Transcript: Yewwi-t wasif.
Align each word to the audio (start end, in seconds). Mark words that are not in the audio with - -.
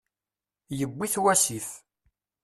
Yewwi-t 0.77 1.15
wasif. 1.23 1.67